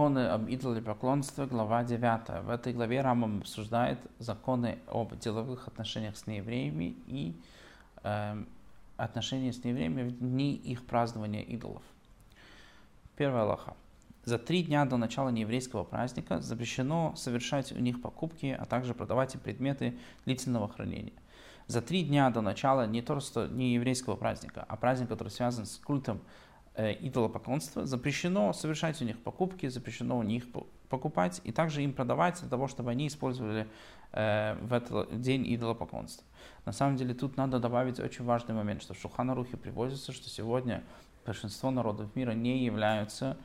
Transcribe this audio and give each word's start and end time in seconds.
Законы 0.00 0.28
об 0.28 0.48
идолопоклонстве, 0.48 1.44
глава 1.44 1.84
9. 1.84 2.42
В 2.46 2.48
этой 2.48 2.72
главе 2.72 3.02
Рамам 3.02 3.40
обсуждает 3.40 3.98
законы 4.18 4.78
об 4.86 5.14
деловых 5.18 5.68
отношениях 5.68 6.16
с 6.16 6.26
неевреями 6.26 6.96
и 7.06 7.38
э, 8.02 8.42
отношения 8.96 9.52
с 9.52 9.62
неевреями 9.62 10.04
в 10.04 10.18
дни 10.18 10.54
их 10.54 10.86
празднования 10.86 11.42
идолов. 11.42 11.82
Первая 13.14 13.42
Аллаха. 13.42 13.76
За 14.24 14.38
три 14.38 14.62
дня 14.62 14.86
до 14.86 14.96
начала 14.96 15.28
нееврейского 15.28 15.84
праздника 15.84 16.40
запрещено 16.40 17.12
совершать 17.14 17.70
у 17.70 17.78
них 17.78 18.00
покупки, 18.00 18.56
а 18.58 18.64
также 18.64 18.94
продавать 18.94 19.34
им 19.34 19.42
предметы 19.42 19.98
длительного 20.24 20.70
хранения. 20.70 21.12
За 21.66 21.82
три 21.82 22.04
дня 22.04 22.30
до 22.30 22.40
начала 22.40 22.86
не 22.86 23.02
только 23.02 23.48
не 23.48 23.74
еврейского 23.74 24.16
праздника, 24.16 24.64
а 24.66 24.76
праздника, 24.76 25.10
который 25.10 25.28
связан 25.28 25.66
с 25.66 25.76
культом 25.76 26.22
э, 26.74 26.92
идолопоклонства, 27.00 27.86
запрещено 27.86 28.52
совершать 28.52 29.00
у 29.02 29.04
них 29.04 29.18
покупки, 29.22 29.68
запрещено 29.68 30.18
у 30.18 30.22
них 30.22 30.44
покупать 30.88 31.40
и 31.44 31.52
также 31.52 31.82
им 31.82 31.92
продавать 31.92 32.40
для 32.40 32.48
того, 32.48 32.68
чтобы 32.68 32.90
они 32.90 33.06
использовали 33.06 33.66
э, 34.12 34.56
в 34.60 34.72
этот 34.72 35.20
день 35.20 35.44
идолопоклонства. 35.54 36.24
На 36.66 36.72
самом 36.72 36.96
деле 36.96 37.14
тут 37.14 37.36
надо 37.36 37.58
добавить 37.58 38.00
очень 38.00 38.24
важный 38.24 38.54
момент, 38.54 38.82
что 38.82 38.94
в 38.94 38.98
Шуханарухе 38.98 39.56
приводится, 39.56 40.12
что 40.12 40.28
сегодня 40.28 40.82
большинство 41.24 41.70
народов 41.70 42.14
мира 42.16 42.32
не 42.32 42.64
являются 42.64 43.36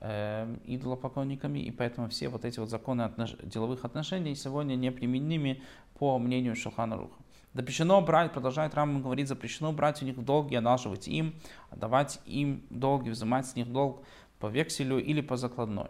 э, 0.00 0.56
идолопоклонниками, 0.64 1.58
и 1.58 1.70
поэтому 1.70 2.08
все 2.08 2.28
вот 2.28 2.44
эти 2.44 2.60
вот 2.60 2.70
законы 2.70 3.02
отнош... 3.02 3.36
деловых 3.42 3.84
отношений 3.84 4.34
сегодня 4.34 4.76
неприменимы 4.76 5.60
по 5.98 6.18
мнению 6.18 6.56
Шухана 6.56 6.96
Руха. 6.96 7.21
Запрещено 7.54 8.00
брать, 8.00 8.32
продолжает 8.32 8.74
Раман 8.74 9.02
говорить, 9.02 9.28
запрещено 9.28 9.72
брать 9.72 10.02
у 10.02 10.06
них 10.06 10.22
долги, 10.24 10.56
одалживать 10.56 11.06
им, 11.06 11.34
отдавать 11.70 12.20
им 12.24 12.64
долги, 12.70 13.10
взимать 13.10 13.46
с 13.46 13.56
них 13.56 13.70
долг 13.70 14.02
по 14.38 14.46
векселю 14.46 14.98
или 14.98 15.20
по 15.20 15.36
закладной. 15.36 15.88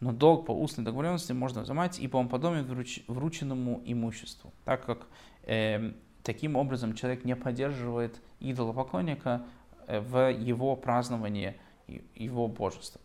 Но 0.00 0.12
долг 0.12 0.46
по 0.46 0.52
устной 0.52 0.84
договоренности 0.84 1.32
можно 1.32 1.62
взимать 1.62 1.98
и 1.98 2.08
по 2.08 2.22
подобию 2.24 2.64
вруч, 2.64 3.00
врученному 3.06 3.82
имуществу, 3.84 4.52
так 4.64 4.84
как 4.86 5.08
э, 5.42 5.92
таким 6.22 6.56
образом 6.56 6.94
человек 6.94 7.24
не 7.24 7.36
поддерживает 7.36 8.20
идолопоклонника 8.40 9.44
э, 9.86 10.00
в 10.00 10.30
его 10.30 10.76
праздновании 10.76 11.56
его 12.14 12.48
божества. 12.48 13.00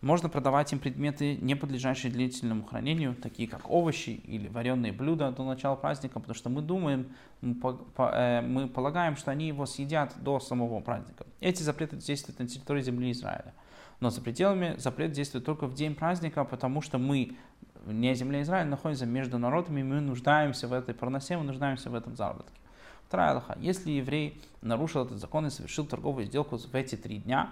Можно 0.00 0.30
продавать 0.30 0.72
им 0.72 0.78
предметы, 0.78 1.36
не 1.36 1.54
подлежащие 1.54 2.10
длительному 2.10 2.64
хранению, 2.64 3.14
такие 3.14 3.46
как 3.46 3.70
овощи 3.70 4.10
или 4.10 4.48
вареные 4.48 4.92
блюда 4.92 5.30
до 5.30 5.44
начала 5.44 5.76
праздника, 5.76 6.20
потому 6.20 6.34
что 6.34 6.48
мы 6.48 6.62
думаем, 6.62 7.12
э, 7.42 8.40
мы 8.40 8.66
полагаем, 8.68 9.16
что 9.16 9.30
они 9.30 9.48
его 9.48 9.66
съедят 9.66 10.14
до 10.22 10.40
самого 10.40 10.80
праздника. 10.80 11.26
Эти 11.40 11.62
запреты 11.62 11.96
действуют 11.96 12.38
на 12.38 12.48
территории 12.48 12.80
земли 12.80 13.12
Израиля. 13.12 13.52
Но 14.00 14.08
за 14.08 14.22
пределами 14.22 14.74
запрет 14.78 15.12
действует 15.12 15.44
только 15.44 15.66
в 15.66 15.74
день 15.74 15.94
праздника, 15.94 16.44
потому 16.44 16.80
что 16.80 16.96
мы, 16.96 17.36
не 17.84 18.14
земля 18.14 18.40
Израиля, 18.40 18.70
находимся 18.70 19.04
между 19.04 19.36
народами, 19.36 19.82
мы 19.82 20.00
нуждаемся 20.00 20.66
в 20.66 20.72
этой 20.72 20.94
парносе, 20.94 21.36
мы 21.36 21.44
нуждаемся 21.44 21.90
в 21.90 21.94
этом 21.94 22.16
заработке. 22.16 22.58
Вторая 23.06 23.32
Аллаха. 23.32 23.58
Если 23.60 23.90
еврей 23.90 24.40
нарушил 24.62 25.04
этот 25.04 25.18
закон 25.18 25.46
и 25.46 25.50
совершил 25.50 25.84
торговую 25.84 26.24
сделку 26.24 26.56
в 26.56 26.74
эти 26.74 26.94
три 26.94 27.18
дня, 27.18 27.50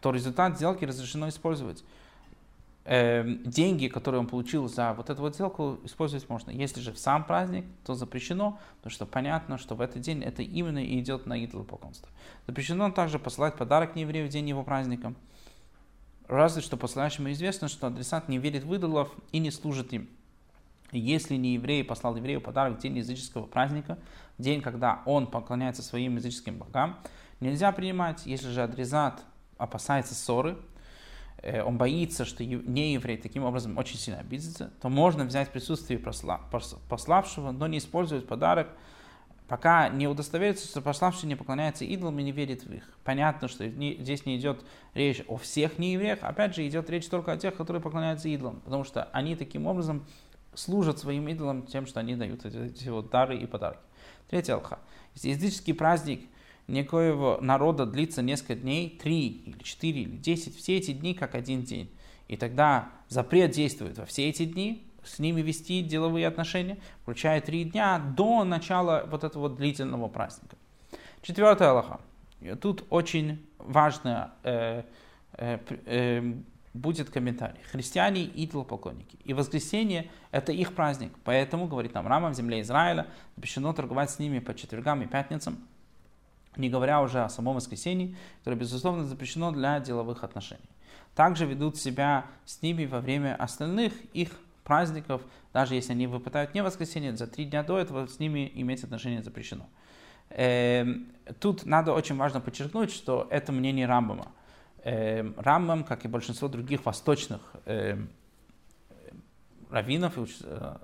то 0.00 0.10
результат 0.10 0.56
сделки 0.56 0.84
разрешено 0.84 1.28
использовать. 1.28 1.84
Э, 2.84 3.24
деньги, 3.44 3.88
которые 3.88 4.20
он 4.20 4.26
получил 4.26 4.66
за 4.66 4.94
вот 4.94 5.10
эту 5.10 5.20
вот 5.20 5.34
сделку, 5.34 5.78
использовать 5.84 6.28
можно. 6.28 6.50
Если 6.50 6.80
же 6.80 6.92
в 6.92 6.98
сам 6.98 7.24
праздник, 7.24 7.66
то 7.84 7.94
запрещено, 7.94 8.58
потому 8.78 8.90
что 8.90 9.06
понятно, 9.06 9.58
что 9.58 9.74
в 9.74 9.80
этот 9.80 10.00
день 10.00 10.22
это 10.22 10.42
именно 10.42 10.82
и 10.82 10.98
идет 10.98 11.26
на 11.26 11.44
идолопоклонство. 11.44 12.08
Запрещено 12.46 12.90
также 12.90 13.18
посылать 13.18 13.56
подарок 13.56 13.96
нееврею 13.96 14.26
в 14.26 14.30
день 14.30 14.48
его 14.48 14.64
праздника. 14.64 15.14
Разве 16.26 16.62
что 16.62 16.76
посылающему 16.76 17.30
известно, 17.32 17.68
что 17.68 17.88
адресат 17.88 18.28
не 18.28 18.38
верит 18.38 18.64
в 18.64 18.74
идолов 18.74 19.10
и 19.30 19.38
не 19.40 19.50
служит 19.50 19.92
им. 19.92 20.08
Если 20.92 21.36
не 21.36 21.54
еврей 21.54 21.84
послал 21.84 22.16
еврею 22.16 22.40
подарок 22.40 22.78
в 22.78 22.80
день 22.80 22.96
языческого 22.96 23.46
праздника, 23.46 23.98
день, 24.38 24.62
когда 24.62 25.02
он 25.04 25.26
поклоняется 25.26 25.82
своим 25.82 26.16
языческим 26.16 26.56
богам, 26.56 26.98
нельзя 27.40 27.70
принимать. 27.72 28.26
Если 28.26 28.48
же 28.48 28.62
адресат 28.62 29.22
опасается 29.60 30.14
ссоры, 30.14 30.56
э, 31.42 31.62
он 31.62 31.76
боится, 31.76 32.24
что 32.24 32.44
не 32.44 32.94
еврей 32.94 33.16
таким 33.16 33.44
образом 33.44 33.78
очень 33.78 33.98
сильно 33.98 34.20
обидится, 34.20 34.72
то 34.80 34.88
можно 34.88 35.24
взять 35.24 35.50
присутствие 35.50 35.98
пославшего, 35.98 37.52
но 37.52 37.66
не 37.66 37.78
использовать 37.78 38.26
подарок, 38.26 38.68
пока 39.48 39.88
не 39.88 40.08
удостоверится, 40.08 40.66
что 40.66 40.80
пославший 40.80 41.28
не 41.28 41.36
поклоняется 41.36 41.84
идолам 41.84 42.18
и 42.18 42.22
не 42.22 42.32
верит 42.32 42.64
в 42.64 42.72
их. 42.72 42.88
Понятно, 43.04 43.48
что 43.48 43.68
здесь 43.68 44.24
не 44.26 44.36
идет 44.38 44.64
речь 44.94 45.22
о 45.28 45.36
всех 45.36 45.78
неевреях, 45.78 46.20
опять 46.22 46.54
же 46.54 46.66
идет 46.66 46.88
речь 46.88 47.08
только 47.08 47.32
о 47.32 47.36
тех, 47.36 47.54
которые 47.56 47.82
поклоняются 47.82 48.28
идолам, 48.28 48.60
потому 48.60 48.84
что 48.84 49.04
они 49.12 49.36
таким 49.36 49.66
образом 49.66 50.06
служат 50.54 50.98
своим 50.98 51.28
идолам 51.28 51.66
тем, 51.66 51.86
что 51.86 52.00
они 52.00 52.16
дают 52.16 52.44
эти, 52.44 52.88
вот 52.88 53.10
дары 53.10 53.36
и 53.38 53.46
подарки. 53.46 53.80
Третья 54.28 54.54
алха. 54.54 54.78
Если 55.14 55.30
языческий 55.30 55.74
праздник– 55.74 56.22
некоего 56.68 57.38
народа 57.40 57.86
длится 57.86 58.22
несколько 58.22 58.54
дней, 58.54 58.98
три 59.00 59.28
или 59.28 59.58
четыре 59.62 60.02
или 60.02 60.16
десять, 60.16 60.56
все 60.56 60.76
эти 60.76 60.92
дни 60.92 61.14
как 61.14 61.34
один 61.34 61.62
день. 61.62 61.90
И 62.28 62.36
тогда 62.36 62.90
запрет 63.08 63.50
действует 63.50 63.98
во 63.98 64.06
все 64.06 64.28
эти 64.28 64.44
дни, 64.44 64.86
с 65.02 65.18
ними 65.18 65.40
вести 65.40 65.82
деловые 65.82 66.26
отношения, 66.26 66.78
включая 67.02 67.40
три 67.40 67.64
дня 67.64 67.98
до 67.98 68.44
начала 68.44 69.06
вот 69.10 69.24
этого 69.24 69.48
длительного 69.48 70.08
праздника. 70.08 70.56
Четвертая 71.22 71.70
Аллаха. 71.70 72.00
Тут 72.60 72.84
очень 72.90 73.44
важно 73.58 74.32
э, 74.42 74.84
э, 75.32 75.58
э, 75.86 76.34
будет 76.72 77.10
комментарий. 77.10 77.60
Христиане– 77.70 78.24
идолопоклонники. 78.34 79.18
И 79.24 79.34
воскресенье– 79.34 80.10
это 80.30 80.52
их 80.52 80.74
праздник. 80.74 81.12
Поэтому, 81.24 81.66
говорит 81.66 81.94
нам 81.94 82.06
Рама, 82.06 82.30
в 82.30 82.34
земле 82.34 82.60
Израиля 82.60 83.08
запрещено 83.36 83.72
торговать 83.72 84.10
с 84.10 84.18
ними 84.18 84.38
по 84.38 84.54
четвергам 84.54 85.02
и 85.02 85.06
пятницам 85.06 85.58
не 86.56 86.68
говоря 86.68 87.00
уже 87.02 87.22
о 87.22 87.28
самом 87.28 87.56
воскресении, 87.56 88.16
которое, 88.38 88.56
безусловно, 88.56 89.04
запрещено 89.04 89.52
для 89.52 89.80
деловых 89.80 90.24
отношений. 90.24 90.68
Также 91.14 91.46
ведут 91.46 91.76
себя 91.76 92.26
с 92.44 92.62
ними 92.62 92.86
во 92.86 93.00
время 93.00 93.36
остальных 93.36 93.92
их 94.12 94.30
праздников, 94.64 95.22
даже 95.52 95.74
если 95.74 95.92
они 95.92 96.06
выпадают 96.06 96.54
не 96.54 96.62
в 96.62 96.64
воскресенье, 96.64 97.16
за 97.16 97.26
три 97.26 97.44
дня 97.44 97.62
до 97.62 97.78
этого 97.78 98.06
с 98.06 98.18
ними 98.18 98.50
иметь 98.54 98.84
отношения 98.84 99.22
запрещено. 99.22 99.66
Эм, 100.30 101.08
тут 101.40 101.66
надо 101.66 101.92
очень 101.92 102.16
важно 102.16 102.40
подчеркнуть, 102.40 102.92
что 102.92 103.26
это 103.30 103.50
мнение 103.50 103.86
Рамбама. 103.86 104.28
Эм, 104.84 105.34
Рамбам, 105.36 105.84
как 105.84 106.04
и 106.04 106.08
большинство 106.08 106.48
других 106.48 106.86
восточных 106.86 107.40
эм, 107.66 108.08
раввинов 109.70 110.18
и 110.18 110.26
э, 110.42 110.76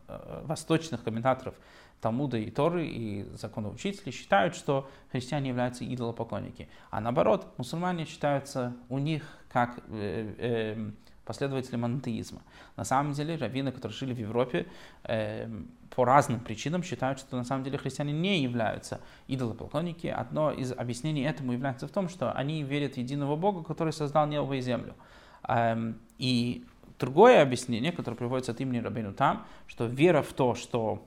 восточных 0.44 1.02
комментаторов 1.02 1.54
Талмуда 2.00 2.36
и 2.36 2.50
Торы 2.50 2.86
и 2.86 3.24
законоучители 3.34 4.10
считают, 4.10 4.54
что 4.54 4.88
христиане 5.10 5.48
являются 5.48 5.84
идолопоклонники. 5.84 6.68
А 6.90 7.00
наоборот, 7.00 7.46
мусульмане 7.56 8.04
считаются 8.04 8.76
у 8.88 8.98
них 8.98 9.22
как 9.48 9.78
э, 9.88 10.34
э, 10.38 10.90
последователи 11.24 11.76
монотеизма. 11.76 12.42
На 12.76 12.84
самом 12.84 13.12
деле, 13.12 13.36
раввины, 13.36 13.72
которые 13.72 13.96
жили 13.96 14.14
в 14.14 14.18
Европе, 14.18 14.66
э, 15.04 15.48
по 15.90 16.04
разным 16.04 16.40
причинам 16.40 16.82
считают, 16.82 17.18
что 17.18 17.36
на 17.36 17.44
самом 17.44 17.64
деле 17.64 17.78
христиане 17.78 18.12
не 18.12 18.42
являются 18.42 19.00
идолопоклонники. 19.26 20.06
Одно 20.06 20.52
из 20.52 20.72
объяснений 20.72 21.22
этому 21.22 21.52
является 21.52 21.88
в 21.88 21.90
том, 21.90 22.08
что 22.08 22.32
они 22.32 22.62
верят 22.62 22.94
в 22.94 22.98
единого 22.98 23.36
Бога, 23.36 23.62
который 23.62 23.92
создал 23.92 24.26
небо 24.26 24.54
и 24.54 24.60
землю. 24.60 24.94
Эм, 25.48 26.00
и 26.18 26.64
другое 26.98 27.42
объяснение, 27.42 27.92
которое 27.92 28.16
приводится 28.16 28.52
от 28.52 28.60
имени 28.60 28.78
Рабину 28.78 29.12
там, 29.12 29.46
что 29.66 29.86
вера 29.86 30.22
в 30.22 30.32
то, 30.32 30.54
что 30.54 31.06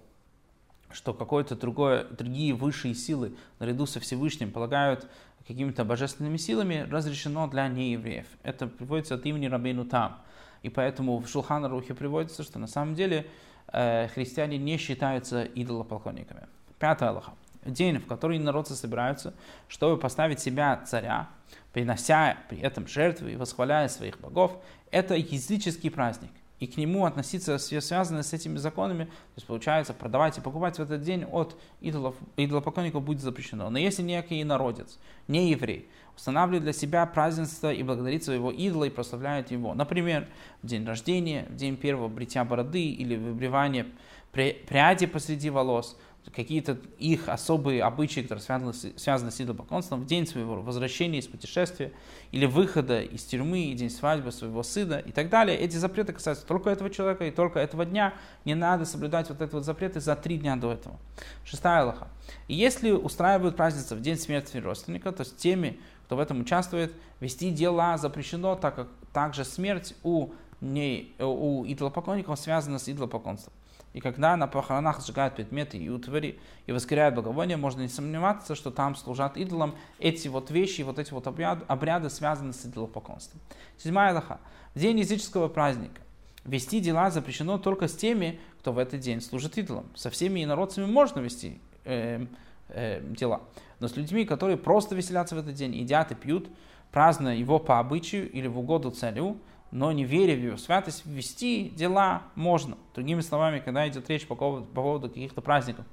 что 0.92 1.14
какое-то 1.14 1.56
другое, 1.56 2.06
другие 2.06 2.54
высшие 2.54 2.96
силы 2.96 3.36
наряду 3.60 3.86
со 3.86 4.00
Всевышним 4.00 4.52
полагают 4.52 5.08
какими-то 5.48 5.84
божественными 5.86 6.38
силами, 6.38 6.88
разрешено 6.90 7.48
для 7.48 7.68
неевреев. 7.68 8.26
Это 8.44 8.68
приводится 8.68 9.16
от 9.16 9.26
имени 9.26 9.48
Рабейну 9.48 9.86
Там. 9.86 10.22
И 10.62 10.70
поэтому 10.70 11.20
в 11.20 11.28
Шулхан 11.28 11.66
Рухе 11.66 11.94
приводится, 11.94 12.44
что 12.44 12.60
на 12.60 12.68
самом 12.68 12.96
деле 12.96 13.26
э, 13.72 14.08
христиане 14.10 14.58
не 14.58 14.78
считаются 14.78 15.44
идолопоклонниками. 15.44 16.48
Пятая 16.78 17.10
Аллаха. 17.10 17.34
День, 17.66 18.00
в 18.00 18.08
который 18.08 18.40
народцы 18.40 18.76
собираются, 18.76 19.34
чтобы 19.68 19.98
поставить 19.98 20.40
себя 20.40 20.82
царя, 20.86 21.30
принося 21.74 22.38
при 22.50 22.60
этом 22.60 22.88
жертвы 22.88 23.34
и 23.34 23.36
восхваляя 23.36 23.88
своих 23.88 24.20
богов, 24.20 24.58
это 24.92 25.16
языческий 25.16 25.92
праздник 25.92 26.32
и 26.60 26.68
к 26.68 26.78
нему 26.78 27.06
относиться 27.06 27.58
связанные 27.58 28.24
с 28.24 28.34
этими 28.34 28.58
законами, 28.58 29.06
то 29.06 29.12
есть 29.38 29.48
получается 29.48 29.94
продавать 29.94 30.38
и 30.38 30.42
покупать 30.42 30.78
в 30.78 30.82
этот 30.82 31.02
день 31.02 31.24
от 31.24 31.56
идолов, 31.82 32.16
идолопоклонников 32.36 33.04
будет 33.04 33.22
запрещено. 33.22 33.70
Но 33.70 33.80
если 33.80 34.04
некий 34.04 34.44
народец, 34.44 35.00
не 35.28 35.50
еврей, 35.52 35.90
устанавливает 36.16 36.64
для 36.64 36.74
себя 36.74 37.06
празднество 37.06 37.72
и 37.72 37.82
благодарит 37.82 38.26
своего 38.26 38.52
идола 38.52 38.86
и 38.86 38.90
прославляет 38.90 39.52
его, 39.52 39.74
например, 39.74 40.28
в 40.62 40.68
день 40.68 40.86
рождения, 40.86 41.46
в 41.50 41.56
день 41.56 41.78
первого 41.78 42.10
бритья 42.10 42.44
бороды 42.44 42.84
или 42.84 43.16
выбривания 43.16 43.88
пряди 44.32 45.08
посреди 45.08 45.50
волос, 45.50 45.98
какие-то 46.34 46.78
их 46.98 47.28
особые 47.28 47.84
обычаи, 47.84 48.22
которые 48.22 48.44
связаны 48.44 48.74
связаны 48.74 49.32
с 49.32 49.42
идолопоклонством, 49.42 50.02
в 50.02 50.06
день 50.06 50.28
своего 50.28 50.62
возвращения 50.62 51.20
из 51.20 51.28
путешествия 51.28 51.92
или 52.32 52.46
выхода 52.46 53.02
из 53.02 53.24
тюрьмы, 53.24 53.66
и 53.66 53.74
день 53.74 53.90
свадьбы 53.90 54.32
своего 54.32 54.64
сына 54.64 55.02
и 55.06 55.12
так 55.12 55.30
далее. 55.30 55.58
Эти 55.58 55.78
запреты 55.78 56.14
касаются 56.14 56.46
только 56.46 56.70
этого 56.70 56.90
человека 56.90 57.26
и 57.26 57.32
только 57.32 57.60
этого 57.60 57.86
дня. 57.86 58.14
Не 58.46 58.56
надо 58.56 58.86
соблюдать 58.86 59.30
вот 59.30 59.42
эти 59.42 59.54
вот 59.54 59.66
запреты 59.66 60.00
за 60.00 60.16
три 60.16 60.38
дня 60.38 60.56
до 60.56 60.74
этого. 60.74 60.98
Шестая 61.44 61.82
Аллаха. 61.82 62.08
И 62.48 62.54
если 62.54 62.92
устраивают 62.92 63.56
празднество 63.56 63.96
в 63.96 64.02
день 64.02 64.18
смерти 64.18 64.58
родственника, 64.58 65.12
то 65.12 65.24
с 65.24 65.32
теми, 65.32 65.80
кто 66.06 66.16
в 66.16 66.20
этом 66.20 66.42
участвует, 66.42 66.94
вести 67.20 67.50
дела 67.52 67.98
запрещено, 67.98 68.56
так 68.56 68.76
как 68.76 68.88
также 69.14 69.44
смерть 69.44 69.96
у, 70.04 70.30
не, 70.62 71.14
у 71.20 71.66
идолопоклонников 71.66 72.40
связана 72.40 72.78
с 72.78 72.88
идолопоклонством. 72.88 73.54
И 73.94 74.02
когда 74.02 74.36
на 74.38 74.48
похоронах 74.48 75.02
сжигают 75.02 75.36
предметы 75.36 75.78
и 75.78 75.90
утвари 75.90 76.40
и 76.68 76.72
воскуряют 76.72 77.16
благовония, 77.16 77.58
можно 77.58 77.82
не 77.82 77.88
сомневаться, 77.88 78.54
что 78.54 78.70
там 78.70 78.96
служат 78.96 79.36
идолам 79.36 79.76
эти 79.98 80.28
вот 80.28 80.52
вещи, 80.52 80.84
вот 80.84 81.00
эти 81.00 81.12
вот 81.12 81.26
обряды, 81.26 81.66
обряды 81.68 82.10
связаны 82.10 82.54
с 82.54 82.66
идолопоклонством. 82.66 83.42
Седьмая 83.78 84.14
лоха. 84.14 84.40
В 84.76 84.80
день 84.80 85.00
языческого 85.00 85.48
праздника 85.48 86.02
вести 86.46 86.80
дела 86.80 87.10
запрещено 87.10 87.58
только 87.58 87.88
с 87.88 87.96
теми, 87.96 88.40
кто 88.60 88.74
в 88.74 88.78
этот 88.78 89.00
день 89.00 89.22
служит 89.22 89.58
идолам. 89.58 89.86
Со 89.96 90.10
всеми 90.10 90.44
инородцами 90.44 90.86
можно 90.86 91.20
вести 91.20 91.60
э, 91.86 92.26
э, 92.70 93.02
дела. 93.10 93.42
Но 93.80 93.88
с 93.88 93.96
людьми, 93.96 94.26
которые 94.26 94.58
просто 94.58 94.96
веселятся 94.96 95.36
в 95.36 95.40
этот 95.40 95.56
день, 95.56 95.76
едят 95.76 96.12
и 96.12 96.16
пьют, 96.16 96.48
празднуя 96.92 97.36
его 97.36 97.60
по 97.60 97.80
обычаю 97.80 98.30
или 98.32 98.48
в 98.48 98.60
угоду 98.60 98.92
царю, 98.92 99.38
но 99.72 99.92
не 99.92 100.04
веря 100.04 100.36
в 100.36 100.40
его 100.40 100.58
святость, 100.58 101.06
вести 101.06 101.70
дела 101.70 102.24
можно. 102.36 102.78
Другими 102.96 103.22
словами, 103.22 103.60
когда 103.60 103.88
идет 103.88 104.10
речь 104.10 104.28
по 104.28 104.36
поводу, 104.36 104.66
по 104.66 104.82
поводу 104.82 105.10
каких-то 105.10 105.42
праздников, 105.42 105.86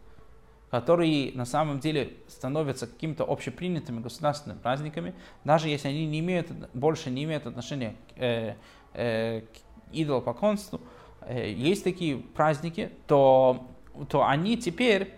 которые 0.70 1.32
на 1.32 1.44
самом 1.44 1.78
деле 1.78 2.14
становятся 2.28 2.86
какими-то 2.86 3.24
общепринятыми 3.24 4.00
государственными 4.00 4.58
праздниками, 4.58 5.14
даже 5.44 5.68
если 5.68 5.88
они 5.88 6.06
не 6.06 6.20
имеют, 6.20 6.50
больше 6.74 7.10
не 7.10 7.24
имеют 7.24 7.46
отношения 7.46 7.96
э, 8.16 8.54
э, 8.94 9.42
к 9.42 9.92
идолопоклонству, 9.92 10.80
э, 11.20 11.52
есть 11.52 11.84
такие 11.84 12.16
праздники, 12.16 12.90
то, 13.06 13.68
то 14.08 14.26
они 14.26 14.56
теперь 14.56 15.12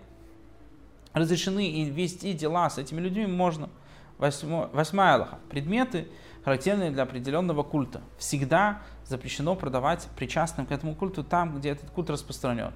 разрешены 1.12 1.66
и 1.66 1.84
вести 1.84 2.32
дела 2.32 2.69
с 2.69 2.78
этими 2.78 3.00
людьми 3.00 3.26
можно. 3.26 3.70
Восьмая 4.19 5.15
Аллаха. 5.15 5.38
Предметы, 5.49 6.09
характерные 6.44 6.91
для 6.91 7.05
определенного 7.05 7.62
культа. 7.62 8.00
Всегда 8.19 8.82
запрещено 9.05 9.55
продавать 9.55 10.09
причастным 10.17 10.67
к 10.67 10.73
этому 10.73 10.94
культу 10.94 11.23
там, 11.23 11.56
где 11.56 11.70
этот 11.70 11.91
культ 11.91 12.11
распространен. 12.11 12.73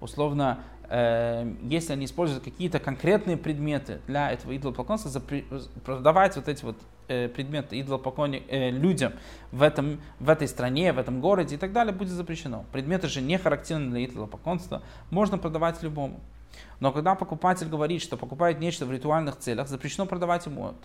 Условно, 0.00 0.60
э, 0.88 1.52
если 1.62 1.92
они 1.92 2.04
используют 2.04 2.44
какие-то 2.44 2.78
конкретные 2.78 3.36
предметы 3.36 4.00
для 4.06 4.30
этого 4.30 4.56
идолопоклонства, 4.56 5.08
запре- 5.08 5.44
продавать 5.84 6.36
вот 6.36 6.48
эти 6.48 6.64
вот 6.64 6.76
э, 7.08 7.28
предметы 7.28 7.80
идолопоклонник 7.80 8.44
э, 8.48 8.70
людям 8.70 9.14
в, 9.50 9.62
этом, 9.62 10.00
в 10.20 10.28
этой 10.28 10.46
стране, 10.46 10.92
в 10.92 10.98
этом 10.98 11.20
городе 11.20 11.54
и 11.54 11.58
так 11.58 11.72
далее, 11.72 11.94
будет 11.94 12.10
запрещено. 12.10 12.64
Предметы 12.72 13.08
же 13.08 13.20
не 13.20 13.38
характерны 13.38 13.90
для 13.90 14.04
идолопоклонства, 14.04 14.82
можно 15.10 15.38
продавать 15.38 15.82
любому. 15.82 16.20
Но 16.80 16.92
когда 16.92 17.14
покупатель 17.14 17.68
говорит, 17.68 18.02
что 18.02 18.16
покупает 18.16 18.60
нечто 18.60 18.86
в 18.86 18.92
ритуальных 18.92 19.38
целях, 19.38 19.68
запрещено 19.68 20.06
продавать 20.06 20.46
ему 20.46 20.68
это. 20.68 20.76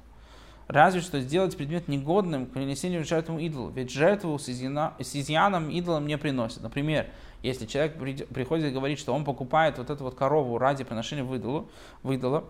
Разве 0.70 1.02
что 1.02 1.20
сделать 1.20 1.58
предмет 1.58 1.88
негодным 1.88 2.46
к 2.46 2.52
принесению 2.52 3.04
жертву 3.04 3.40
идолу. 3.40 3.72
Ведь 3.72 3.90
жертву 3.90 4.38
с, 4.38 4.50
изъяна, 4.50 4.94
с 5.00 5.16
изъяном 5.16 5.72
идолом 5.72 6.06
не 6.06 6.16
приносят. 6.16 6.62
Например, 6.62 7.08
если 7.42 7.66
человек 7.66 7.96
приходит 8.28 8.68
и 8.68 8.70
говорит, 8.70 9.00
что 9.00 9.14
он 9.14 9.26
покупает 9.26 9.80
вот 9.80 9.90
эту 9.90 10.04
вот 10.04 10.14
корову 10.14 10.60
ради 10.60 10.84
приношения 10.84 11.24
в, 11.24 11.36
идолу, 11.36 11.70
в 12.04 12.12
идола, 12.12 12.44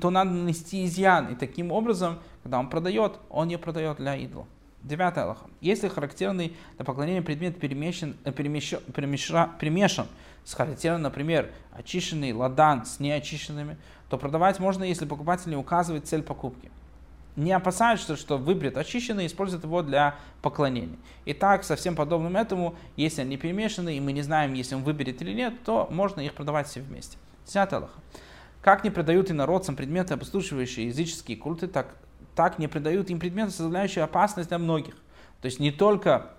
то 0.00 0.10
надо 0.10 0.30
нанести 0.30 0.84
изъян. 0.84 1.32
И 1.32 1.34
таким 1.34 1.72
образом, 1.72 2.20
когда 2.44 2.60
он 2.60 2.70
продает, 2.70 3.14
он 3.28 3.48
не 3.48 3.58
продает 3.58 3.96
для 3.96 4.14
идола. 4.14 4.46
Девятая 4.84 5.24
Аллаха. 5.24 5.46
Если 5.60 5.88
характерный 5.88 6.56
для 6.76 6.84
поклонения 6.84 7.22
предмет 7.22 7.58
перемещен, 7.58 8.16
э, 8.24 8.30
перемещен, 8.32 8.78
перемешан, 8.94 9.50
перемешан 9.58 10.06
с 10.44 10.54
характерным, 10.54 11.02
например, 11.02 11.50
очищенный 11.72 12.32
ладан 12.32 12.84
с 12.84 13.00
неочищенными, 13.00 13.76
то 14.08 14.18
продавать 14.18 14.58
можно, 14.58 14.84
если 14.84 15.06
покупатель 15.06 15.50
не 15.50 15.56
указывает 15.56 16.06
цель 16.06 16.22
покупки. 16.22 16.70
Не 17.36 17.52
опасаются, 17.52 18.16
что 18.16 18.38
выберет 18.38 18.76
очищенный 18.76 19.24
и 19.24 19.26
использует 19.28 19.62
его 19.64 19.82
для 19.82 20.16
поклонения. 20.42 20.98
И 21.24 21.32
так, 21.32 21.62
совсем 21.62 21.94
подобным 21.94 22.36
этому, 22.36 22.74
если 22.96 23.22
они 23.22 23.36
перемешаны, 23.36 23.96
и 23.96 24.00
мы 24.00 24.12
не 24.12 24.22
знаем, 24.22 24.52
если 24.54 24.74
он 24.74 24.82
выберет 24.82 25.22
или 25.22 25.32
нет, 25.32 25.54
то 25.64 25.86
можно 25.90 26.20
их 26.20 26.34
продавать 26.34 26.66
все 26.66 26.80
вместе. 26.80 27.16
Десятая 27.46 27.76
Аллаха. 27.76 28.00
Как 28.62 28.84
не 28.84 28.90
продают 28.90 29.30
инородцам 29.30 29.76
предметы, 29.76 30.14
обслуживающие 30.14 30.88
языческие 30.88 31.36
культы, 31.36 31.66
так 31.66 31.94
так 32.34 32.58
не 32.58 32.68
придают 32.68 33.10
им 33.10 33.18
предметы, 33.18 33.50
составляющие 33.50 34.04
опасность 34.04 34.48
для 34.48 34.58
многих. 34.58 34.94
То 35.40 35.46
есть 35.46 35.60
не 35.60 35.70
только 35.70 36.30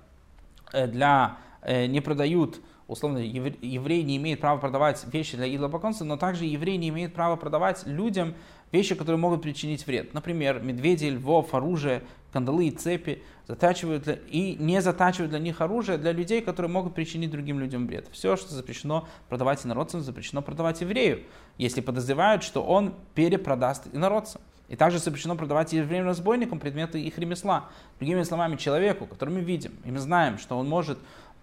э, 0.74 0.88
для, 0.88 1.38
э, 1.62 1.86
не 1.86 2.02
продают, 2.02 2.60
условно, 2.92 3.20
еврей 3.20 4.04
не 4.04 4.18
имеет 4.18 4.42
права 4.42 4.60
продавать 4.60 5.06
вещи 5.12 5.38
для 5.38 5.48
идолопоклонства, 5.48 6.04
но 6.04 6.18
также 6.18 6.44
еврей 6.44 6.76
не 6.76 6.90
имеет 6.90 7.14
права 7.14 7.38
продавать 7.38 7.88
людям 7.88 8.36
вещи, 8.74 8.96
которые 8.96 9.18
могут 9.18 9.42
причинить 9.42 9.88
вред. 9.88 10.14
Например, 10.14 10.60
медведи, 10.62 11.06
львов, 11.06 11.54
оружие, 11.54 12.04
кандалы 12.34 12.68
и 12.68 12.72
цепи 12.72 13.24
затачивают 13.48 14.04
для, 14.04 14.20
и 14.30 14.58
не 14.58 14.82
затачивают 14.82 15.32
для 15.32 15.40
них 15.40 15.62
оружие 15.62 15.98
для 15.98 16.12
людей, 16.12 16.42
которые 16.42 16.70
могут 16.70 16.94
причинить 16.94 17.32
другим 17.32 17.60
людям 17.60 17.88
вред. 17.88 18.10
Все, 18.12 18.36
что 18.36 18.54
запрещено 18.54 19.08
продавать 19.30 19.66
инородцам, 19.66 20.02
запрещено 20.02 20.42
продавать 20.42 20.82
еврею, 20.82 21.22
если 21.58 21.80
подозревают, 21.80 22.44
что 22.44 22.62
он 22.62 22.94
перепродаст 23.16 23.88
инородцам. 23.94 24.42
И 24.68 24.76
также 24.78 25.00
запрещено 25.00 25.36
продавать 25.36 25.74
евреям 25.74 26.06
разбойникам 26.06 26.60
предметы 26.60 27.02
их 27.02 27.18
ремесла. 27.18 27.70
Другими 28.00 28.24
словами, 28.24 28.56
человеку, 28.58 29.06
который 29.06 29.34
мы 29.34 29.42
видим, 29.42 29.74
и 29.84 29.92
мы 29.92 30.00
знаем, 30.00 30.38
что 30.38 30.58
он 30.58 30.68
может 30.68 30.98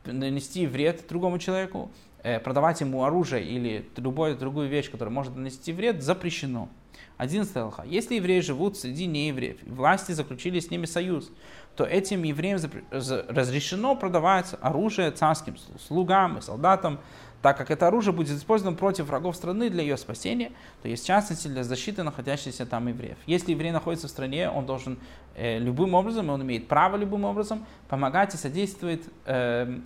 нанести 0.04 0.66
вред 0.66 1.04
другому 1.08 1.38
человеку, 1.38 1.90
э, 2.22 2.40
продавать 2.40 2.80
ему 2.80 3.04
оружие 3.04 3.44
или 3.44 3.88
любую 3.96 4.36
другую 4.36 4.68
вещь, 4.68 4.90
которая 4.90 5.12
может 5.12 5.36
нанести 5.36 5.72
вред, 5.72 6.02
запрещено. 6.02 6.68
11 7.18 7.56
Аллаха. 7.56 7.82
Если 7.86 8.16
евреи 8.16 8.40
живут 8.40 8.76
среди 8.76 9.06
неевреев, 9.06 9.58
власти 9.66 10.12
заключили 10.12 10.60
с 10.60 10.70
ними 10.70 10.86
союз, 10.86 11.30
то 11.76 11.84
этим 11.84 12.22
евреям 12.22 12.58
разрешено 12.90 13.94
продавать 13.94 14.54
оружие 14.60 15.10
царским 15.10 15.56
слугам 15.78 16.38
и 16.38 16.40
солдатам, 16.40 16.98
так 17.42 17.56
как 17.56 17.70
это 17.70 17.86
оружие 17.86 18.12
будет 18.12 18.36
использовано 18.36 18.76
против 18.76 19.06
врагов 19.06 19.36
страны 19.36 19.70
для 19.70 19.82
ее 19.82 19.96
спасения, 19.96 20.50
то 20.82 20.88
есть 20.88 21.04
в 21.04 21.06
частности 21.06 21.46
для 21.46 21.62
защиты 21.62 22.02
находящихся 22.02 22.66
там 22.66 22.88
евреев. 22.88 23.16
Если 23.26 23.52
еврей 23.52 23.70
находится 23.70 24.08
в 24.08 24.10
стране, 24.10 24.50
он 24.50 24.66
должен 24.66 24.98
э, 25.36 25.58
любым 25.58 25.94
образом, 25.94 26.30
он 26.30 26.42
имеет 26.42 26.66
право 26.66 26.96
любым 26.96 27.24
образом 27.24 27.64
помогать 27.88 28.34
и 28.34 28.36
содействовать 28.36 29.02
э, 29.24 29.78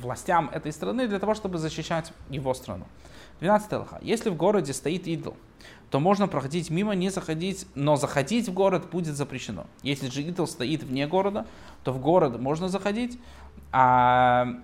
властям 0.00 0.50
этой 0.52 0.72
страны 0.72 1.08
для 1.08 1.18
того, 1.18 1.34
чтобы 1.34 1.58
защищать 1.58 2.12
его 2.28 2.54
страну. 2.54 2.86
12 3.40 3.72
лоха. 3.72 3.98
Если 4.02 4.30
в 4.30 4.36
городе 4.36 4.72
стоит 4.72 5.08
идол, 5.08 5.36
то 5.90 6.00
можно 6.00 6.28
проходить 6.28 6.70
мимо, 6.70 6.94
не 6.94 7.10
заходить, 7.10 7.66
но 7.74 7.96
заходить 7.96 8.48
в 8.48 8.52
город 8.52 8.90
будет 8.90 9.16
запрещено. 9.16 9.66
Если 9.82 10.08
же 10.08 10.22
идол 10.22 10.46
стоит 10.46 10.82
вне 10.82 11.06
города, 11.06 11.46
то 11.84 11.92
в 11.92 12.00
город 12.00 12.40
можно 12.40 12.68
заходить, 12.68 13.18
а 13.72 14.60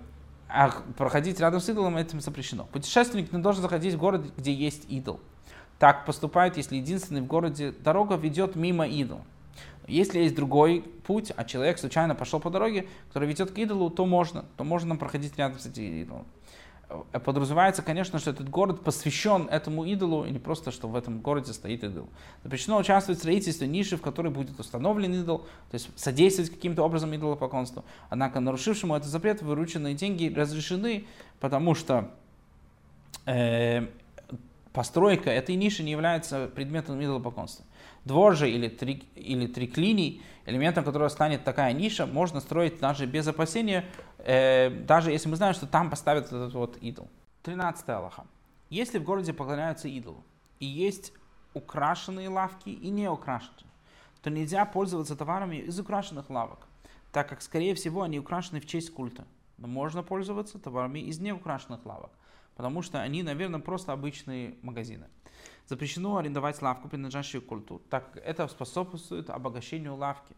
а 0.49 0.71
проходить 0.97 1.41
рядом 1.41 1.61
с 1.61 1.69
идолом 1.69 1.97
этим 1.97 2.21
запрещено. 2.21 2.67
Путешественник 2.73 3.33
не 3.33 3.41
должен 3.41 3.63
заходить 3.63 3.95
в 3.95 3.99
город, 3.99 4.33
где 4.37 4.53
есть 4.53 4.85
идол. 4.89 5.21
Так 5.79 6.07
поступает, 6.07 6.57
если 6.57 6.77
единственный 6.77 7.21
в 7.21 7.27
городе 7.27 7.73
дорога 7.73 8.15
ведет 8.15 8.57
мимо 8.57 8.87
идола. 8.87 9.23
Если 9.89 10.21
есть 10.21 10.35
другой 10.35 10.83
путь, 11.07 11.33
а 11.37 11.45
человек 11.45 11.79
случайно 11.79 12.15
пошел 12.15 12.41
по 12.41 12.51
дороге, 12.51 12.89
которая 13.09 13.29
ведет 13.29 13.53
к 13.53 13.59
идолу, 13.59 13.91
то 13.91 14.07
можно, 14.07 14.45
то 14.57 14.65
можно 14.65 14.97
проходить 14.97 15.37
рядом 15.37 15.59
с 15.59 15.67
этим 15.67 15.83
идолом. 15.83 16.27
Э, 16.89 17.19
подразумевается, 17.19 17.83
конечно, 17.83 18.19
что 18.19 18.31
этот 18.31 18.49
город 18.49 18.83
посвящен 18.83 19.49
этому 19.51 19.85
идолу, 19.85 20.25
и 20.25 20.31
не 20.31 20.39
просто, 20.39 20.71
что 20.71 20.89
в 20.89 20.95
этом 20.95 21.21
городе 21.21 21.53
стоит 21.53 21.83
идол. 21.83 22.09
Запрещено 22.45 22.79
участвовать 22.79 23.19
в 23.19 23.23
строительстве 23.23 23.67
ниши, 23.67 23.97
в 23.97 24.03
которой 24.03 24.29
будет 24.29 24.59
установлен 24.59 25.13
идол, 25.15 25.39
то 25.71 25.75
есть 25.75 25.89
содействовать 25.97 26.51
каким-то 26.51 26.83
образом 26.83 27.15
идолопоклонству. 27.15 27.85
Однако 28.09 28.41
нарушившему 28.41 28.95
этот 28.95 29.09
запрет 29.09 29.43
вырученные 29.43 29.95
деньги 29.95 30.33
разрешены, 30.33 31.07
потому 31.41 31.75
что 31.75 32.11
э, 33.27 33.87
постройка 34.73 35.31
этой 35.31 35.57
ниши 35.57 35.83
не 35.83 35.91
является 35.91 36.49
предметом 36.55 37.03
идолопоклонства. 37.03 37.65
Двор 38.05 38.37
же 38.37 38.49
или, 38.49 38.69
три, 38.69 39.03
или 39.17 39.49
триклиний, 39.49 40.23
элементом 40.45 40.85
которого 40.85 41.09
станет 41.09 41.43
такая 41.43 41.73
ниша, 41.73 42.07
можно 42.07 42.41
строить 42.41 42.79
даже 42.79 43.05
без 43.07 43.27
опасения, 43.27 43.85
э, 44.27 44.71
даже 44.71 45.13
если 45.13 45.29
мы 45.29 45.37
знаем, 45.37 45.55
что 45.55 45.67
там 45.67 45.89
поставят 45.89 46.27
этот 46.27 46.53
вот 46.53 46.77
идол. 46.79 47.09
13 47.43 47.89
Аллаха. 47.91 48.27
Если 48.71 48.99
в 48.99 49.05
городе 49.05 49.33
поклоняются 49.33 49.89
идолу, 49.89 50.25
и 50.59 50.67
есть 50.67 51.13
украшенные 51.55 52.29
лавки 52.29 52.71
и 52.71 52.91
не 52.91 53.09
украшенные, 53.09 53.71
то 54.23 54.31
нельзя 54.31 54.65
пользоваться 54.65 55.15
товарами 55.15 55.57
из 55.57 55.79
украшенных 55.79 56.29
лавок, 56.29 56.67
так 57.13 57.29
как, 57.29 57.43
скорее 57.43 57.75
всего, 57.75 58.03
они 58.03 58.19
украшены 58.19 58.61
в 58.61 58.67
честь 58.67 58.93
культа. 58.93 59.25
но 59.59 59.69
можно 59.69 60.03
пользоваться 60.03 60.59
товарами 60.59 60.99
из 60.99 61.21
неукрашенных 61.21 61.87
лавок, 61.87 62.11
потому 62.57 62.83
что 62.83 63.01
они, 63.01 63.23
наверное, 63.23 63.61
просто 63.61 63.93
обычные 63.93 64.57
магазины. 64.63 65.07
Запрещено 65.67 66.17
арендовать 66.17 66.61
лавку, 66.61 66.89
принадлежащую 66.89 67.43
культу, 67.43 67.81
так 67.89 68.13
как 68.13 68.23
это 68.25 68.49
способствует 68.49 69.31
обогащению 69.31 69.95
лавки 69.95 70.35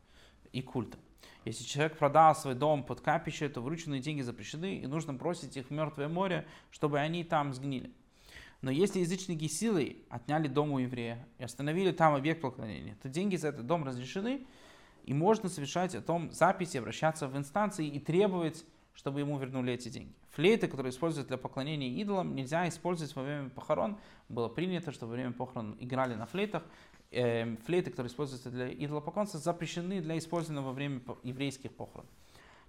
и 0.52 0.62
культа. 0.62 0.98
Если 1.44 1.64
человек 1.64 1.96
продал 1.96 2.34
свой 2.34 2.54
дом 2.54 2.84
под 2.84 3.00
капище, 3.00 3.48
то 3.48 3.60
врученные 3.60 4.00
деньги 4.00 4.20
запрещены, 4.22 4.78
и 4.78 4.86
нужно 4.86 5.14
бросить 5.14 5.56
их 5.56 5.68
в 5.68 5.70
мертвое 5.70 6.08
море, 6.08 6.46
чтобы 6.70 6.98
они 6.98 7.24
там 7.24 7.54
сгнили. 7.54 7.90
Но 8.60 8.70
если 8.70 9.00
язычники 9.00 9.46
силой 9.46 10.04
отняли 10.10 10.48
дом 10.48 10.72
у 10.72 10.78
еврея 10.78 11.26
и 11.38 11.44
остановили 11.44 11.92
там 11.92 12.14
объект 12.14 12.40
поклонения, 12.40 12.96
то 13.02 13.08
деньги 13.08 13.36
за 13.36 13.48
этот 13.48 13.66
дом 13.66 13.84
разрешены, 13.84 14.46
и 15.04 15.14
можно 15.14 15.48
совершать 15.48 15.94
о 15.94 16.02
том 16.02 16.30
записи, 16.32 16.76
обращаться 16.76 17.28
в 17.28 17.36
инстанции 17.36 17.86
и 17.86 17.98
требовать, 17.98 18.66
чтобы 18.94 19.20
ему 19.20 19.38
вернули 19.38 19.72
эти 19.72 19.88
деньги. 19.88 20.12
Флейты, 20.32 20.68
которые 20.68 20.90
используют 20.90 21.28
для 21.28 21.38
поклонения 21.38 21.88
идолам, 21.88 22.34
нельзя 22.34 22.68
использовать 22.68 23.14
во 23.16 23.22
время 23.22 23.48
похорон. 23.48 23.96
Было 24.28 24.48
принято, 24.48 24.92
что 24.92 25.06
во 25.06 25.12
время 25.12 25.32
похорон 25.32 25.76
играли 25.80 26.14
на 26.14 26.26
флейтах. 26.26 26.64
Эм, 27.10 27.56
флейты, 27.58 27.90
которые 27.90 28.10
используются 28.10 28.50
для 28.50 28.70
идолопоклонства, 28.70 29.40
запрещены 29.40 30.02
для 30.02 30.18
использования 30.18 30.60
во 30.60 30.72
время 30.72 31.00
еврейских 31.22 31.72
похорон. 31.72 32.06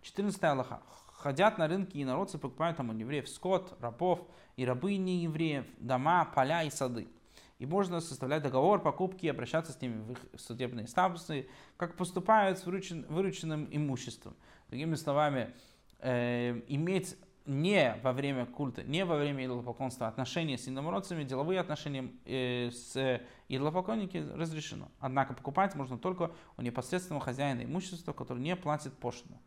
14 0.02 0.42
Аллаха 0.44 0.82
ходят 1.08 1.58
на 1.58 1.68
рынки 1.68 1.98
и 1.98 2.06
народцы 2.06 2.38
покупают 2.38 2.78
там 2.78 2.90
у 2.90 2.94
евреев 2.94 3.28
скот, 3.28 3.76
рабов 3.82 4.26
и 4.56 4.66
рабыни 4.66 5.24
евреев, 5.24 5.66
дома, 5.80 6.24
поля 6.24 6.64
и 6.64 6.70
сады. 6.70 7.10
И 7.58 7.66
можно 7.66 8.00
составлять 8.00 8.42
договор 8.42 8.82
покупки 8.82 9.26
и 9.26 9.30
обращаться 9.30 9.74
с 9.74 9.82
ними 9.82 10.02
в 10.02 10.12
их 10.14 10.20
судебные 10.38 10.88
статусы, 10.88 11.50
как 11.76 11.98
поступают 11.98 12.60
с 12.60 12.66
выручен, 12.66 13.06
вырученным 13.10 13.68
имуществом. 13.70 14.38
Другими 14.70 14.96
словами, 14.96 15.54
э, 16.00 16.62
иметь 16.70 17.18
не 17.46 17.96
во 18.04 18.14
время 18.14 18.46
культа, 18.46 18.84
не 18.84 19.04
во 19.06 19.18
время 19.18 19.46
идолопоклонства 19.46 20.08
отношения 20.08 20.58
с 20.58 20.68
иномородцами, 20.68 21.24
деловые 21.24 21.60
отношения 21.60 22.12
э, 22.26 22.70
с 22.72 23.22
идолопоклонниками 23.48 24.32
разрешено. 24.34 24.90
Однако 25.00 25.34
покупать 25.34 25.76
можно 25.76 25.98
только 25.98 26.32
у 26.58 26.62
непосредственного 26.62 27.24
хозяина 27.24 27.64
имущества, 27.64 28.14
который 28.14 28.40
не 28.40 28.56
платит 28.56 28.94
пошлину. 28.94 29.40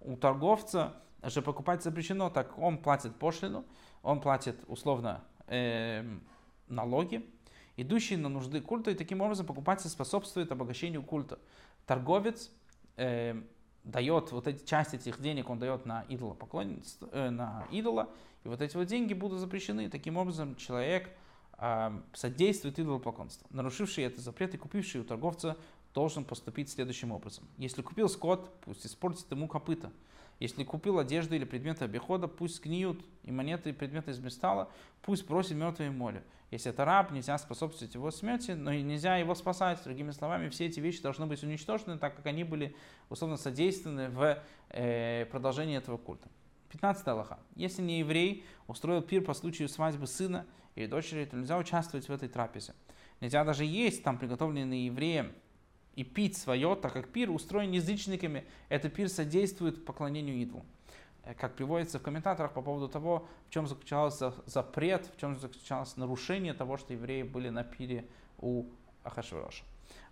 У 0.00 0.16
торговца 0.16 0.94
же 1.22 1.42
покупать 1.42 1.82
запрещено, 1.82 2.30
так 2.30 2.58
он 2.58 2.78
платит 2.78 3.16
пошлину, 3.16 3.64
он 4.02 4.20
платит 4.20 4.62
условно 4.66 5.24
э, 5.46 6.04
налоги, 6.68 7.28
идущие 7.76 8.18
на 8.18 8.28
нужды 8.28 8.60
культа, 8.60 8.90
и 8.90 8.94
таким 8.94 9.20
образом 9.20 9.46
покупатель 9.46 9.88
способствует 9.88 10.52
обогащению 10.52 11.02
культа. 11.02 11.38
Торговец 11.86 12.50
э, 12.96 13.42
дает 13.86 14.32
вот 14.32 14.46
эти 14.48 14.64
часть 14.64 14.94
этих 14.94 15.20
денег, 15.20 15.48
он 15.48 15.58
дает 15.58 15.86
на 15.86 16.02
идола 16.08 16.34
поклонство, 16.34 17.08
э, 17.12 17.30
на 17.30 17.66
идола, 17.70 18.10
и 18.44 18.48
вот 18.48 18.60
эти 18.60 18.76
вот 18.76 18.86
деньги 18.86 19.14
будут 19.14 19.40
запрещены. 19.40 19.88
Таким 19.88 20.16
образом, 20.16 20.56
человек 20.56 21.08
э, 21.58 21.90
содействует 22.12 22.78
идолопоклонству. 22.78 23.46
Нарушивший 23.50 24.04
это 24.04 24.20
запрет 24.20 24.54
и 24.54 24.58
купивший 24.58 25.00
у 25.00 25.04
торговца 25.04 25.56
должен 25.94 26.24
поступить 26.24 26.68
следующим 26.68 27.12
образом. 27.12 27.44
Если 27.58 27.80
купил 27.80 28.08
скот, 28.08 28.50
пусть 28.64 28.84
испортит 28.84 29.30
ему 29.30 29.48
копыта. 29.48 29.90
Если 30.38 30.64
купил 30.64 30.98
одежду 30.98 31.34
или 31.34 31.44
предметы 31.44 31.84
обихода, 31.84 32.28
пусть 32.28 32.56
сгниют, 32.56 33.02
и 33.22 33.32
монеты 33.32 33.70
и 33.70 33.72
предметы 33.72 34.10
из 34.10 34.18
металла, 34.18 34.70
пусть 35.02 35.26
бросит 35.26 35.52
мертвое 35.52 35.90
море. 35.90 36.22
Если 36.50 36.70
это 36.70 36.84
раб, 36.84 37.10
нельзя 37.10 37.38
способствовать 37.38 37.94
его 37.94 38.10
смерти, 38.10 38.52
но 38.52 38.70
и 38.70 38.82
нельзя 38.82 39.16
его 39.16 39.34
спасать. 39.34 39.82
Другими 39.82 40.12
словами, 40.12 40.48
все 40.48 40.66
эти 40.66 40.78
вещи 40.78 41.02
должны 41.02 41.26
быть 41.26 41.42
уничтожены, 41.42 41.98
так 41.98 42.14
как 42.16 42.26
они 42.26 42.44
были 42.44 42.76
условно 43.08 43.36
содействованы 43.36 44.10
в 44.10 44.42
э, 44.70 45.24
продолжении 45.26 45.76
этого 45.76 45.96
культа. 45.96 46.28
15 46.68 47.06
Аллаха. 47.08 47.38
Если 47.54 47.82
не 47.82 48.00
еврей 48.00 48.44
устроил 48.66 49.02
пир 49.02 49.24
по 49.24 49.34
случаю 49.34 49.68
свадьбы 49.68 50.06
сына 50.06 50.46
или 50.74 50.86
дочери, 50.86 51.24
то 51.24 51.36
нельзя 51.36 51.56
участвовать 51.58 52.08
в 52.08 52.12
этой 52.12 52.28
трапезе. 52.28 52.74
Нельзя 53.20 53.44
даже 53.44 53.64
есть 53.64 54.02
там 54.02 54.18
приготовленные 54.18 54.86
евреем 54.86 55.32
и 55.96 56.04
пить 56.04 56.36
свое, 56.36 56.76
так 56.76 56.92
как 56.92 57.08
пир 57.08 57.30
устроен 57.30 57.72
язычниками, 57.72 58.44
этот 58.68 58.94
пир 58.94 59.08
содействует 59.08 59.84
поклонению 59.84 60.36
идолу. 60.36 60.64
Э, 61.24 61.34
как 61.34 61.56
приводится 61.56 61.98
в 61.98 62.02
комментаторах 62.02 62.52
по 62.52 62.62
поводу 62.62 62.88
того, 62.88 63.26
в 63.48 63.50
чем 63.50 63.66
заключался 63.66 64.32
запрет, 64.46 65.10
в 65.14 65.20
чем 65.20 65.38
заключалось 65.38 65.96
нарушение 65.96 66.54
того, 66.54 66.76
что 66.76 66.92
евреи 66.92 67.22
были 67.22 67.48
на 67.48 67.64
пире 67.64 68.06
у 68.38 68.66
Ахашвироша. 69.02 69.64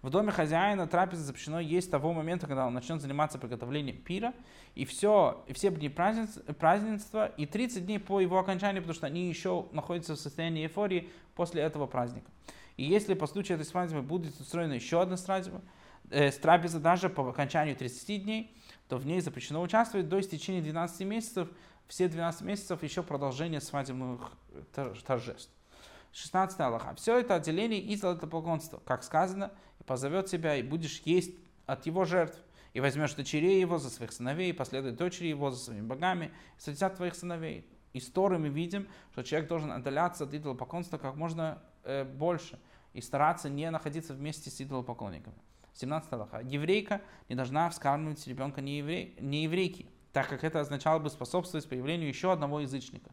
В 0.02 0.10
доме 0.10 0.32
хозяина 0.32 0.86
трапеза 0.86 1.22
запрещено 1.22 1.60
есть 1.60 1.88
с 1.88 1.90
того 1.90 2.12
момента, 2.12 2.46
когда 2.46 2.66
он 2.66 2.74
начнет 2.74 3.00
заниматься 3.00 3.38
приготовлением 3.38 3.96
пира, 3.96 4.34
и 4.74 4.84
все, 4.84 5.44
и 5.46 5.52
все 5.52 5.70
дни 5.70 5.88
празднества, 5.88 7.26
и 7.26 7.46
30 7.46 7.86
дней 7.86 7.98
по 7.98 8.20
его 8.20 8.38
окончании, 8.38 8.80
потому 8.80 8.94
что 8.94 9.06
они 9.06 9.28
еще 9.28 9.66
находятся 9.72 10.14
в 10.14 10.18
состоянии 10.18 10.64
эйфории 10.64 11.08
после 11.34 11.62
этого 11.62 11.86
праздника. 11.86 12.30
И 12.76 12.84
если 12.84 13.14
по 13.14 13.26
случаю 13.26 13.56
этой 13.58 13.66
свадьбы 13.66 14.02
будет 14.02 14.38
устроена 14.40 14.72
еще 14.72 15.00
одна 15.00 15.16
свадьба, 15.16 15.62
э, 16.10 16.30
трапеза 16.32 16.80
даже 16.80 17.08
по 17.08 17.28
окончанию 17.28 17.76
30 17.76 18.24
дней, 18.24 18.56
то 18.88 18.96
в 18.96 19.06
ней 19.06 19.20
запрещено 19.20 19.62
участвовать 19.62 20.08
до 20.08 20.20
истечения 20.20 20.60
12 20.60 21.06
месяцев, 21.06 21.48
все 21.86 22.08
12 22.08 22.42
месяцев 22.42 22.82
еще 22.82 23.02
продолжение 23.02 23.60
свадебных 23.60 24.32
торжеств. 25.06 25.50
16 26.12 26.60
Аллаха. 26.60 26.94
Все 26.94 27.18
это 27.18 27.34
отделение 27.34 27.80
из 27.80 28.00
поклонства, 28.00 28.80
как 28.84 29.02
сказано, 29.02 29.52
и 29.80 29.82
позовет 29.82 30.26
тебя, 30.26 30.56
и 30.56 30.62
будешь 30.62 31.02
есть 31.04 31.34
от 31.66 31.86
его 31.86 32.04
жертв, 32.04 32.38
и 32.72 32.80
возьмешь 32.80 33.14
дочерей 33.14 33.60
его 33.60 33.78
за 33.78 33.90
своих 33.90 34.12
сыновей, 34.12 34.50
и 34.50 34.52
последует 34.52 34.96
дочери 34.96 35.28
его 35.28 35.50
за 35.50 35.58
своими 35.58 35.86
богами, 35.86 36.32
и 36.58 36.60
садятся 36.60 36.96
твоих 36.96 37.14
сыновей. 37.14 37.68
Из 37.92 38.08
Торы 38.10 38.38
мы 38.38 38.48
видим, 38.48 38.88
что 39.12 39.22
человек 39.22 39.48
должен 39.48 39.72
отдаляться 39.72 40.24
от 40.24 40.34
идолопоклонства 40.34 40.98
как 40.98 41.16
можно 41.16 41.62
э, 41.84 42.04
больше 42.04 42.58
и 42.92 43.00
стараться 43.00 43.48
не 43.48 43.70
находиться 43.70 44.14
вместе 44.14 44.50
с 44.50 44.60
идолопоклонниками. 44.60 45.36
17 45.74 46.12
Аллаха. 46.12 46.40
Еврейка 46.40 47.02
не 47.28 47.34
должна 47.34 47.68
вскармливать 47.68 48.26
ребенка 48.26 48.60
не, 48.60 48.78
еврей, 48.78 49.16
не 49.20 49.44
еврейки, 49.44 49.88
так 50.12 50.28
как 50.28 50.44
это 50.44 50.60
означало 50.60 51.00
бы 51.00 51.10
способствовать 51.10 51.68
появлению 51.68 52.08
еще 52.08 52.32
одного 52.32 52.60
язычника. 52.60 53.10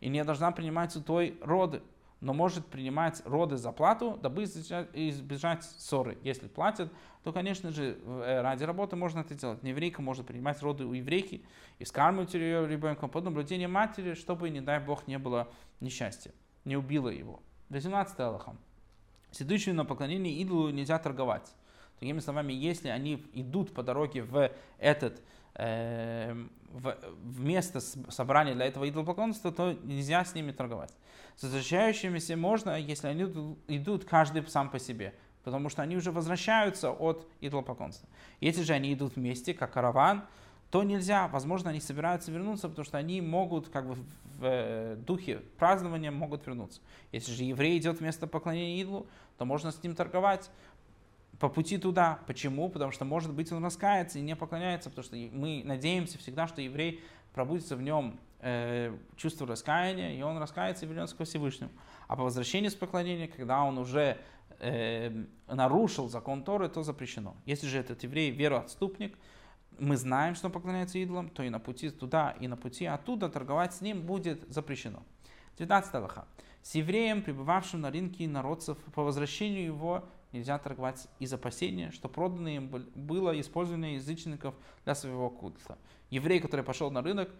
И 0.00 0.08
не 0.08 0.22
должна 0.24 0.52
принимать 0.52 0.94
у 0.96 1.02
той 1.02 1.36
роды, 1.40 1.82
но 2.20 2.32
может 2.32 2.66
принимать 2.66 3.20
роды 3.24 3.56
за 3.56 3.72
плату, 3.72 4.18
дабы 4.22 4.44
избежать 4.44 5.64
ссоры. 5.64 6.16
Если 6.22 6.46
платят, 6.46 6.92
то, 7.22 7.32
конечно 7.32 7.70
же, 7.70 7.98
э, 8.02 8.40
ради 8.40 8.64
работы 8.64 8.96
можно 8.96 9.20
это 9.20 9.34
делать. 9.34 9.62
Не 9.62 9.70
еврейка 9.70 10.00
может 10.00 10.26
принимать 10.26 10.62
роды 10.62 10.86
у 10.86 10.92
еврейки 10.92 11.44
и 11.78 11.84
скармливать 11.84 12.34
ее 12.34 12.66
ребенком 12.68 13.10
под 13.10 13.24
наблюдением 13.24 13.72
матери, 13.72 14.14
чтобы, 14.14 14.50
не 14.50 14.60
дай 14.60 14.78
бог, 14.78 15.06
не 15.06 15.18
было 15.18 15.48
несчастья, 15.80 16.32
не 16.64 16.76
убило 16.76 17.08
его. 17.08 17.42
18 17.70 18.18
Аллахом. 18.20 18.58
Следующим 19.30 19.76
на 19.76 19.84
поклонение 19.84 20.34
идолу 20.34 20.70
нельзя 20.70 20.98
торговать. 20.98 21.54
Другими 21.98 22.20
словами, 22.20 22.52
если 22.52 22.88
они 22.88 23.24
идут 23.32 23.72
по 23.72 23.82
дороге 23.82 24.22
в 24.22 24.50
этот 24.78 25.22
э, 25.54 26.34
в, 26.70 26.96
в 27.22 27.40
место 27.40 27.80
собрания 27.80 28.54
для 28.54 28.66
этого 28.66 28.88
идолопоклонства, 28.88 29.52
то 29.52 29.72
нельзя 29.82 30.24
с 30.24 30.34
ними 30.34 30.52
торговать. 30.52 30.92
С 31.36 31.44
возвращающимися 31.44 32.36
можно, 32.36 32.78
если 32.78 33.08
они 33.08 33.24
идут 33.68 34.04
каждый 34.04 34.46
сам 34.48 34.70
по 34.70 34.78
себе, 34.78 35.14
потому 35.44 35.68
что 35.68 35.82
они 35.82 35.96
уже 35.96 36.10
возвращаются 36.10 36.90
от 36.90 37.28
идолопоклонства. 37.40 38.08
Если 38.40 38.62
же 38.62 38.72
они 38.72 38.92
идут 38.92 39.16
вместе, 39.16 39.54
как 39.54 39.72
караван, 39.72 40.24
то 40.74 40.82
нельзя. 40.82 41.28
Возможно, 41.28 41.70
они 41.70 41.78
собираются 41.78 42.32
вернуться, 42.32 42.68
потому 42.68 42.84
что 42.84 42.98
они 42.98 43.20
могут, 43.20 43.68
как 43.68 43.86
бы 43.86 43.94
в 43.94 44.40
э, 44.40 44.96
духе 44.96 45.40
празднования, 45.56 46.10
могут 46.10 46.44
вернуться. 46.48 46.80
Если 47.12 47.30
же 47.30 47.44
еврей 47.44 47.78
идет 47.78 48.00
вместо 48.00 48.26
поклонения 48.26 48.82
идолу, 48.82 49.06
то 49.38 49.44
можно 49.44 49.70
с 49.70 49.80
ним 49.84 49.94
торговать 49.94 50.50
по 51.38 51.48
пути 51.48 51.78
туда. 51.78 52.18
Почему? 52.26 52.68
Потому 52.68 52.90
что, 52.90 53.04
может 53.04 53.32
быть, 53.32 53.52
он 53.52 53.64
раскается 53.64 54.18
и 54.18 54.22
не 54.22 54.34
поклоняется, 54.34 54.90
потому 54.90 55.04
что 55.04 55.14
мы 55.14 55.62
надеемся 55.64 56.18
всегда, 56.18 56.48
что 56.48 56.60
еврей 56.60 57.04
пробудится 57.34 57.76
в 57.76 57.80
нем 57.80 58.18
э, 58.40 58.92
чувство 59.14 59.46
раскаяния, 59.46 60.18
и 60.18 60.22
он 60.22 60.38
раскается 60.38 60.86
и 60.86 60.88
вернется 60.88 61.14
к 61.14 61.22
Всевышнему. 61.22 61.70
А 62.08 62.16
по 62.16 62.24
возвращению 62.24 62.72
с 62.72 62.74
поклонения, 62.74 63.28
когда 63.28 63.62
он 63.62 63.78
уже 63.78 64.18
э, 64.58 65.24
нарушил 65.46 66.08
закон 66.08 66.42
Торы, 66.42 66.68
то 66.68 66.82
запрещено. 66.82 67.36
Если 67.46 67.68
же 67.68 67.78
этот 67.78 68.02
еврей 68.02 68.32
вероотступник, 68.32 69.16
мы 69.78 69.96
знаем, 69.96 70.34
что 70.34 70.46
он 70.46 70.52
поклоняется 70.52 70.98
идолам, 70.98 71.28
то 71.28 71.42
и 71.42 71.50
на 71.50 71.60
пути 71.60 71.90
туда, 71.90 72.36
и 72.40 72.48
на 72.48 72.56
пути 72.56 72.86
оттуда 72.86 73.28
торговать 73.28 73.74
с 73.74 73.80
ним 73.80 74.02
будет 74.02 74.44
запрещено. 74.48 75.02
19 75.58 75.94
Аллаха. 75.94 76.26
С 76.62 76.74
евреем, 76.74 77.22
пребывавшим 77.22 77.80
на 77.82 77.90
рынке 77.90 78.26
народцев, 78.26 78.78
по 78.94 79.02
возвращению 79.02 79.64
его 79.64 80.04
нельзя 80.32 80.58
торговать 80.58 81.08
из 81.20 81.32
опасения, 81.32 81.90
что 81.90 82.08
проданное 82.08 82.56
им 82.56 82.68
было 82.68 83.38
использовано 83.40 83.94
язычников 83.94 84.54
для 84.84 84.94
своего 84.94 85.30
культа. 85.30 85.78
Еврей, 86.10 86.40
который 86.40 86.64
пошел 86.64 86.90
на 86.90 87.02
рынок, 87.02 87.30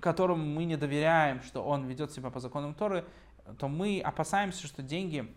которому 0.00 0.44
мы 0.44 0.64
не 0.64 0.76
доверяем, 0.76 1.42
что 1.42 1.64
он 1.64 1.86
ведет 1.86 2.12
себя 2.12 2.30
по 2.30 2.40
законам 2.40 2.74
Торы, 2.74 3.04
то 3.58 3.68
мы 3.68 4.00
опасаемся, 4.00 4.66
что 4.66 4.82
деньги, 4.82 5.32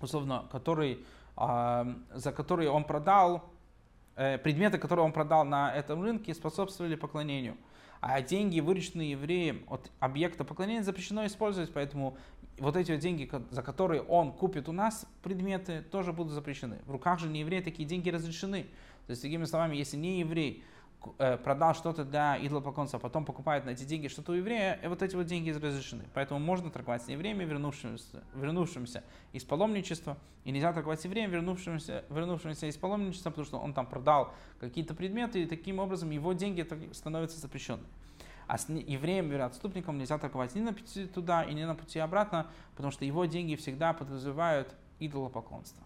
условно, 0.00 0.46
которые, 0.52 0.98
э, 1.36 1.94
за 2.14 2.32
которые 2.32 2.70
он 2.70 2.84
продал, 2.84 3.50
предметы, 4.38 4.78
которые 4.78 5.04
он 5.04 5.12
продал 5.12 5.44
на 5.44 5.74
этом 5.74 6.02
рынке, 6.02 6.34
способствовали 6.34 6.94
поклонению. 6.94 7.56
А 8.00 8.22
деньги, 8.22 8.60
вырученные 8.60 9.10
евреем 9.12 9.64
от 9.68 9.90
объекта 9.98 10.44
поклонения, 10.44 10.82
запрещено 10.82 11.26
использовать, 11.26 11.72
поэтому 11.72 12.16
вот 12.58 12.76
эти 12.76 12.92
вот 12.92 13.00
деньги, 13.00 13.30
за 13.50 13.62
которые 13.62 14.02
он 14.02 14.32
купит 14.32 14.68
у 14.68 14.72
нас 14.72 15.06
предметы, 15.22 15.82
тоже 15.82 16.12
будут 16.12 16.32
запрещены. 16.32 16.78
В 16.86 16.92
руках 16.92 17.18
же 17.18 17.28
не 17.28 17.40
еврея 17.40 17.62
такие 17.62 17.88
деньги 17.88 18.08
разрешены. 18.10 18.66
То 19.06 19.10
есть, 19.10 19.22
другими 19.22 19.44
словами, 19.44 19.76
если 19.76 19.96
не 19.96 20.20
еврей 20.20 20.62
Э, 20.62 20.79
продал 21.42 21.74
что-то 21.74 22.04
для 22.04 22.36
идолопоклонства, 22.44 22.98
а 22.98 23.00
потом 23.00 23.24
покупает 23.24 23.64
на 23.64 23.70
эти 23.70 23.84
деньги 23.84 24.08
что-то 24.08 24.32
у 24.32 24.34
еврея, 24.34 24.78
и 24.82 24.86
вот 24.86 25.02
эти 25.02 25.16
вот 25.16 25.26
деньги 25.26 25.50
разрешены. 25.50 26.04
Поэтому 26.12 26.40
можно 26.40 26.70
торговать 26.70 27.02
с 27.02 27.08
евреями, 27.08 27.44
вернувшимся, 27.44 28.22
вернувшимся 28.34 29.02
из 29.32 29.44
паломничества, 29.44 30.18
и 30.44 30.50
нельзя 30.50 30.72
торговать 30.72 31.00
с 31.00 31.04
евреем, 31.04 31.30
вернувшимся, 31.30 32.04
вернувшимся 32.10 32.66
из 32.66 32.76
паломничества, 32.76 33.30
потому 33.30 33.46
что 33.46 33.58
он 33.58 33.72
там 33.72 33.86
продал 33.86 34.32
какие-то 34.58 34.94
предметы, 34.94 35.42
и 35.42 35.46
таким 35.46 35.78
образом 35.78 36.10
его 36.10 36.32
деньги 36.34 36.66
становятся 36.92 37.40
запрещенными. 37.40 37.88
А 38.46 38.58
с 38.58 38.68
евреем, 38.68 39.40
отступником 39.42 39.96
нельзя 39.96 40.18
торговать 40.18 40.54
ни 40.54 40.60
на 40.60 40.72
пути 40.72 41.06
туда, 41.06 41.44
и 41.44 41.54
ни 41.54 41.64
на 41.64 41.74
пути 41.74 41.98
обратно, 41.98 42.48
потому 42.72 42.90
что 42.90 43.04
его 43.04 43.24
деньги 43.24 43.54
всегда 43.54 43.92
подразумевают 43.92 44.74
идолопоклонство. 44.98 45.84